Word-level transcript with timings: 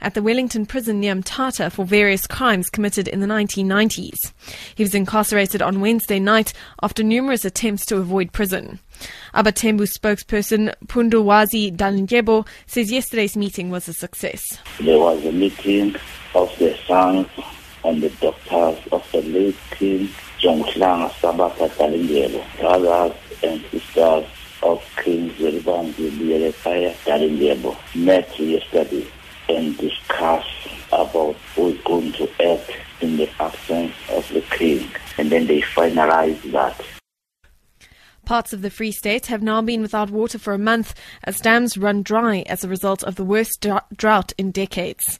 at 0.00 0.14
the 0.14 0.22
Wellington 0.22 0.66
prison 0.66 1.00
near 1.00 1.14
Mthatha 1.14 1.70
for 1.70 1.84
various 1.84 2.26
crimes 2.26 2.70
committed 2.70 3.08
in 3.08 3.20
the 3.20 3.26
1990s. 3.26 4.32
He 4.74 4.82
was 4.82 4.94
incarcerated 4.94 5.62
on 5.62 5.80
Wednesday 5.80 6.18
night 6.18 6.52
after 6.82 7.02
numerous 7.02 7.44
attempts 7.44 7.86
to 7.86 7.96
avoid 7.96 8.32
prison. 8.32 8.78
AbaThembu 9.34 9.88
spokesperson 9.88 10.74
Phunduwazi 10.86 11.74
Dalindyebo 11.74 12.46
says 12.66 12.92
yesterday's 12.92 13.36
meeting 13.36 13.70
was 13.70 13.88
a 13.88 13.92
success. 13.92 14.58
There 14.80 14.98
was 14.98 15.24
a 15.24 15.32
meeting 15.32 15.96
of 16.34 16.56
the 16.58 16.76
sons 16.86 17.26
and 17.84 18.02
the 18.02 18.10
doctors 18.20 18.78
of 18.92 19.06
the 19.12 19.22
late 19.22 19.56
King 19.70 20.08
Jonguhlanga 20.40 21.10
Sabata 21.12 21.68
Dalindyebo, 21.70 22.44
brothers 22.58 23.16
and 23.42 23.64
sisters 23.70 24.26
of 24.62 24.82
King 25.02 25.30
Zwelibanzi 25.30 26.10
Liyelepaya 26.10 26.94
Dalindyebo 27.04 27.76
met 27.94 28.38
yesterday 28.38 29.06
and 29.56 29.76
discuss 29.78 30.46
about 30.92 31.36
who 31.54 31.68
is 31.68 31.80
going 31.82 32.12
to 32.12 32.28
act 32.42 32.70
in 33.00 33.16
the 33.16 33.28
absence 33.40 33.94
of 34.10 34.28
the 34.32 34.40
king. 34.42 34.90
And 35.18 35.30
then 35.30 35.46
they 35.46 35.60
finalize 35.60 36.40
that. 36.52 36.80
Parts 38.24 38.52
of 38.52 38.62
the 38.62 38.70
Free 38.70 38.92
State 38.92 39.26
have 39.26 39.42
now 39.42 39.60
been 39.60 39.82
without 39.82 40.10
water 40.10 40.38
for 40.38 40.54
a 40.54 40.58
month 40.58 40.94
as 41.24 41.40
dams 41.40 41.76
run 41.76 42.02
dry 42.02 42.44
as 42.46 42.62
a 42.62 42.68
result 42.68 43.02
of 43.02 43.16
the 43.16 43.24
worst 43.24 43.66
drought 43.96 44.32
in 44.38 44.52
decades. 44.52 45.18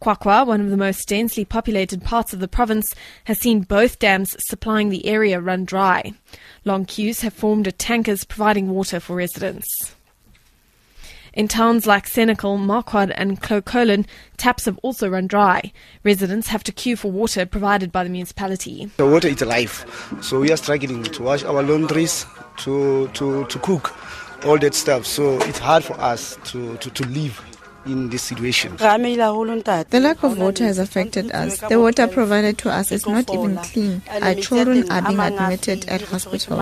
QwaQwa, 0.00 0.46
one 0.46 0.60
of 0.60 0.70
the 0.70 0.76
most 0.76 1.08
densely 1.08 1.44
populated 1.44 2.04
parts 2.04 2.32
of 2.32 2.38
the 2.38 2.46
province, 2.46 2.94
has 3.24 3.40
seen 3.40 3.62
both 3.62 3.98
dams 3.98 4.36
supplying 4.46 4.90
the 4.90 5.06
area 5.06 5.40
run 5.40 5.64
dry. 5.64 6.12
Long 6.64 6.84
queues 6.84 7.22
have 7.22 7.34
formed 7.34 7.66
at 7.66 7.80
tankers 7.80 8.22
providing 8.22 8.70
water 8.70 9.00
for 9.00 9.16
residents. 9.16 9.96
In 11.34 11.48
towns 11.48 11.86
like 11.86 12.06
Senekal, 12.06 12.58
Marquard, 12.58 13.10
and 13.12 13.40
Clocolan, 13.40 14.06
taps 14.36 14.66
have 14.66 14.78
also 14.82 15.08
run 15.08 15.26
dry. 15.26 15.72
Residents 16.04 16.48
have 16.48 16.62
to 16.64 16.72
queue 16.72 16.94
for 16.94 17.10
water 17.10 17.46
provided 17.46 17.90
by 17.90 18.04
the 18.04 18.10
municipality. 18.10 18.90
The 18.98 19.06
water 19.06 19.28
is 19.28 19.40
life, 19.40 19.86
so 20.22 20.40
we 20.40 20.52
are 20.52 20.58
struggling 20.58 21.04
to 21.04 21.22
wash 21.22 21.42
our 21.42 21.62
laundries, 21.62 22.26
to, 22.58 23.08
to, 23.08 23.46
to 23.46 23.58
cook, 23.60 23.94
all 24.44 24.58
that 24.58 24.74
stuff. 24.74 25.06
So 25.06 25.38
it's 25.42 25.58
hard 25.58 25.84
for 25.84 25.98
us 25.98 26.36
to, 26.52 26.76
to, 26.76 26.90
to 26.90 27.04
live 27.06 27.40
in 27.86 28.10
this 28.10 28.22
situation. 28.22 28.76
The 28.76 30.00
lack 30.02 30.22
of 30.22 30.38
water 30.38 30.64
has 30.64 30.78
affected 30.78 31.32
us. 31.32 31.60
The 31.60 31.80
water 31.80 32.06
provided 32.08 32.58
to 32.58 32.70
us 32.70 32.92
is 32.92 33.06
not 33.06 33.32
even 33.32 33.56
clean. 33.56 34.02
Our 34.20 34.34
children 34.34 34.90
are 34.90 35.02
being 35.02 35.18
admitted 35.18 35.88
at 35.88 36.02
hospitals. 36.02 36.60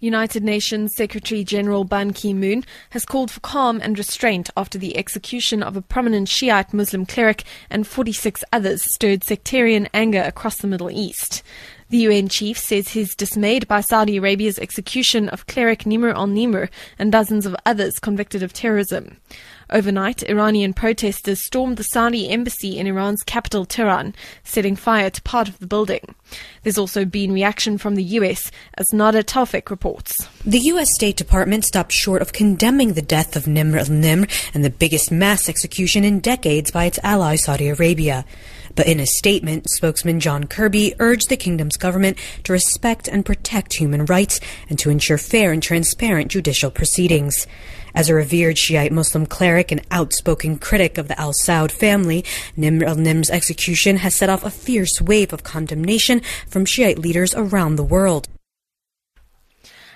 United 0.00 0.42
Nations 0.42 0.94
Secretary 0.96 1.44
General 1.44 1.84
Ban 1.84 2.14
Ki 2.14 2.32
moon 2.32 2.64
has 2.90 3.04
called 3.04 3.30
for 3.30 3.40
calm 3.40 3.80
and 3.82 3.98
restraint 3.98 4.48
after 4.56 4.78
the 4.78 4.96
execution 4.96 5.62
of 5.62 5.76
a 5.76 5.82
prominent 5.82 6.26
Shiite 6.26 6.72
Muslim 6.72 7.04
cleric 7.04 7.44
and 7.68 7.86
46 7.86 8.42
others 8.50 8.82
stirred 8.94 9.22
sectarian 9.22 9.88
anger 9.92 10.22
across 10.22 10.56
the 10.56 10.66
Middle 10.66 10.90
East. 10.90 11.42
The 11.90 11.98
UN 11.98 12.28
chief 12.28 12.56
says 12.56 12.88
he's 12.88 13.14
dismayed 13.14 13.68
by 13.68 13.82
Saudi 13.82 14.16
Arabia's 14.16 14.58
execution 14.58 15.28
of 15.28 15.46
cleric 15.46 15.80
Nimr 15.80 16.14
al 16.14 16.28
Nimr 16.28 16.70
and 16.98 17.12
dozens 17.12 17.44
of 17.44 17.56
others 17.66 17.98
convicted 17.98 18.42
of 18.42 18.52
terrorism. 18.54 19.18
Overnight, 19.72 20.28
Iranian 20.28 20.72
protesters 20.72 21.44
stormed 21.44 21.76
the 21.76 21.84
Saudi 21.84 22.28
embassy 22.28 22.78
in 22.78 22.86
Iran's 22.86 23.22
capital, 23.22 23.64
Tehran, 23.64 24.14
setting 24.42 24.74
fire 24.74 25.10
to 25.10 25.22
part 25.22 25.48
of 25.48 25.58
the 25.60 25.66
building. 25.66 26.14
There's 26.62 26.78
also 26.78 27.04
been 27.04 27.32
reaction 27.32 27.78
from 27.78 27.94
the 27.94 28.02
US, 28.02 28.50
as 28.74 28.92
Nada 28.92 29.22
Tawfik 29.22 29.70
reports. 29.70 30.28
The 30.44 30.58
US 30.58 30.92
State 30.94 31.16
Department 31.16 31.64
stopped 31.64 31.92
short 31.92 32.20
of 32.20 32.32
condemning 32.32 32.94
the 32.94 33.02
death 33.02 33.36
of 33.36 33.44
Nimr 33.44 33.78
al-Nimr 33.78 34.28
and 34.54 34.64
the 34.64 34.70
biggest 34.70 35.12
mass 35.12 35.48
execution 35.48 36.04
in 36.04 36.20
decades 36.20 36.70
by 36.70 36.86
its 36.86 36.98
ally 37.04 37.36
Saudi 37.36 37.68
Arabia. 37.68 38.24
But 38.80 38.88
in 38.88 38.98
a 38.98 39.04
statement, 39.04 39.68
spokesman 39.68 40.20
John 40.20 40.44
Kirby 40.44 40.94
urged 41.00 41.28
the 41.28 41.36
kingdom's 41.36 41.76
government 41.76 42.16
to 42.44 42.54
respect 42.54 43.08
and 43.08 43.26
protect 43.26 43.74
human 43.74 44.06
rights 44.06 44.40
and 44.70 44.78
to 44.78 44.88
ensure 44.88 45.18
fair 45.18 45.52
and 45.52 45.62
transparent 45.62 46.30
judicial 46.30 46.70
proceedings. 46.70 47.46
As 47.94 48.08
a 48.08 48.14
revered 48.14 48.56
Shiite 48.56 48.90
Muslim 48.90 49.26
cleric 49.26 49.70
and 49.70 49.86
outspoken 49.90 50.56
critic 50.56 50.96
of 50.96 51.08
the 51.08 51.20
Al 51.20 51.34
Saud 51.34 51.70
family, 51.70 52.24
Nimr 52.56 52.84
al 52.84 52.96
Nimr's 52.96 53.28
execution 53.28 53.98
has 53.98 54.16
set 54.16 54.30
off 54.30 54.46
a 54.46 54.50
fierce 54.50 54.98
wave 54.98 55.34
of 55.34 55.44
condemnation 55.44 56.22
from 56.48 56.64
Shiite 56.64 56.98
leaders 56.98 57.34
around 57.34 57.76
the 57.76 57.84
world. 57.84 58.28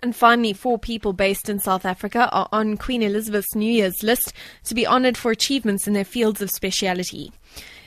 And 0.00 0.14
finally, 0.14 0.52
four 0.52 0.78
people 0.78 1.12
based 1.12 1.48
in 1.48 1.58
South 1.58 1.84
Africa 1.84 2.28
are 2.30 2.48
on 2.52 2.76
Queen 2.76 3.02
Elizabeth's 3.02 3.56
New 3.56 3.72
Year's 3.72 4.04
list 4.04 4.32
to 4.66 4.74
be 4.76 4.86
honoured 4.86 5.16
for 5.16 5.32
achievements 5.32 5.88
in 5.88 5.94
their 5.94 6.04
fields 6.04 6.40
of 6.40 6.52
speciality. 6.52 7.32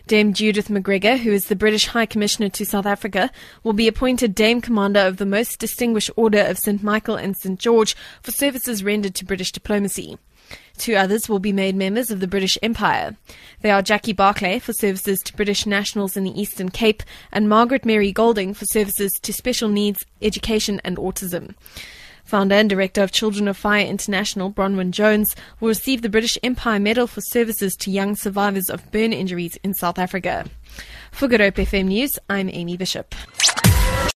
Dame 0.08 0.34
Judith 0.34 0.68
McGregor, 0.68 1.18
who 1.18 1.32
is 1.32 1.46
the 1.46 1.56
British 1.56 1.88
High 1.88 2.06
Commissioner 2.06 2.50
to 2.50 2.66
South 2.66 2.86
Africa, 2.86 3.32
will 3.64 3.74
be 3.74 3.88
appointed 3.88 4.36
Dame 4.36 4.62
Commander 4.62 5.00
of 5.00 5.18
the 5.18 5.26
Most 5.26 5.60
Distinguished 5.60 6.12
Order 6.16 6.42
of 6.42 6.58
St. 6.58 6.84
Michael 6.84 7.16
and 7.16 7.38
St. 7.38 7.60
George 7.60 7.96
for 8.22 8.32
services 8.32 8.84
rendered 8.84 9.16
to 9.16 9.26
British 9.26 9.52
diplomacy. 9.52 10.18
Two 10.78 10.96
others 10.96 11.30
will 11.30 11.40
be 11.40 11.54
made 11.54 11.76
members 11.76 12.12
of 12.12 12.20
the 12.20 12.28
British 12.28 12.58
Empire. 12.64 13.16
They 13.62 13.72
are 13.72 13.82
Jackie 13.82 14.14
Barclay 14.14 14.60
for 14.60 14.74
services 14.74 15.20
to 15.22 15.36
British 15.36 15.66
nationals 15.66 16.18
in 16.18 16.24
the 16.24 16.40
Eastern 16.42 16.70
Cape 16.70 17.04
and 17.32 17.48
Margaret 17.48 17.86
Mary 17.86 18.12
Golding 18.12 18.54
for 18.54 18.66
services 18.66 19.12
to 19.22 19.32
special 19.32 19.70
needs, 19.70 20.06
education 20.22 20.82
and 20.84 20.98
autism. 20.98 21.56
Founder 22.24 22.56
and 22.56 22.70
director 22.70 23.04
of 23.04 23.12
Children 23.12 23.48
of 23.48 23.58
Fire 23.58 23.86
International, 23.86 24.52
Bronwyn 24.52 24.92
Jones, 24.92 25.36
will 25.60 25.70
receive 25.70 26.02
the 26.02 26.10
British 26.10 26.38
Empire 26.44 26.80
Medal 26.80 27.08
for 27.08 27.22
services 27.22 27.76
to 27.76 27.92
young 27.92 28.16
survivors 28.16 28.70
of 28.70 28.92
burn 28.92 29.14
injuries 29.14 29.58
in 29.64 29.74
South 29.74 30.00
Africa. 30.00 30.46
For 31.12 31.28
Good 31.28 31.42
Hope 31.42 31.56
FM 31.56 31.88
News, 31.88 32.18
I'm 32.30 32.50
Amy 32.50 32.78
Bishop. 32.78 33.14